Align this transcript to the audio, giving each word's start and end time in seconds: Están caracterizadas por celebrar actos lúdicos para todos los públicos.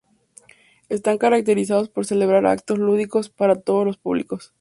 Están 0.89 1.19
caracterizadas 1.19 1.87
por 1.89 2.07
celebrar 2.07 2.47
actos 2.47 2.79
lúdicos 2.79 3.29
para 3.29 3.61
todos 3.61 3.85
los 3.85 3.97
públicos. 3.99 4.49